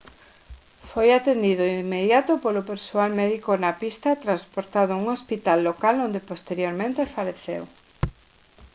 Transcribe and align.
foi 0.91 1.07
atendido 1.13 1.63
de 1.67 1.77
inmediato 1.85 2.33
polo 2.43 2.67
persoal 2.71 3.09
médico 3.21 3.51
na 3.63 3.71
pista 3.81 4.07
e 4.11 4.21
transportado 4.25 4.89
a 4.93 4.99
un 5.01 5.07
hospital 5.15 5.59
local 5.69 5.95
onde 6.07 6.27
posteriormente 6.31 7.11
faleceu 7.15 7.63